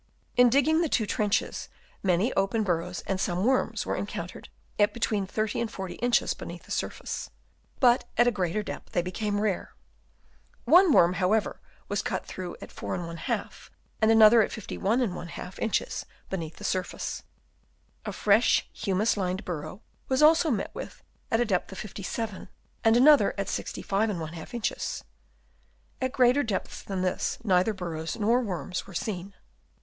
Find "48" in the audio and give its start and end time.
12.71-13.15